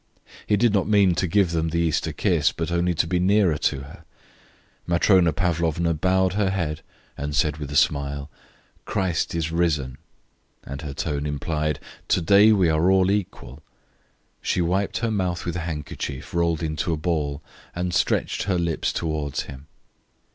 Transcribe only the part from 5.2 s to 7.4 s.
Pavlovna bowed her head, and